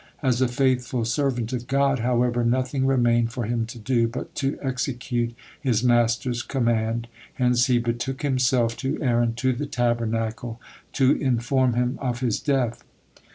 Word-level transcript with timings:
As 0.23 0.41
a 0.41 0.47
faithful 0.47 1.05
servant 1.05 1.53
of 1.53 1.67
God, 1.67 1.99
however, 1.99 2.43
nothing 2.43 2.87
remained 2.87 3.31
for 3.31 3.43
him 3.43 3.67
to 3.67 3.77
do, 3.77 4.07
but 4.07 4.33
to 4.33 4.57
execute 4.59 5.35
his 5.61 5.83
Master's 5.83 6.41
command, 6.41 7.07
hence 7.35 7.67
he 7.67 7.77
betook 7.77 8.23
himself 8.23 8.75
to 8.77 8.99
Aaron 8.99 9.35
to 9.35 9.53
the 9.53 9.67
Tabernacle, 9.67 10.59
to 10.93 11.11
inform 11.11 11.73
him 11.75 11.99
of 12.01 12.19
his 12.21 12.39
death. 12.39 12.83